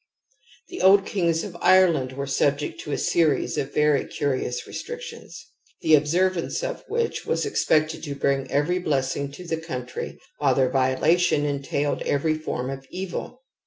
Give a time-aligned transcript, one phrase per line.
[0.69, 5.45] The old^^njg^^ofJMand were subject to a series ofvei^^cunous restrictions,
[5.81, 10.71] the observance of which was expected to bring every blessing to the country while their
[10.71, 13.43] violation entailed every form of evil.